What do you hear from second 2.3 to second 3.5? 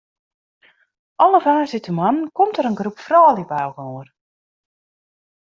komt dêr in groep froulju